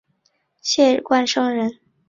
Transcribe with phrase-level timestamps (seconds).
[0.63, 1.77] 谢冠生人。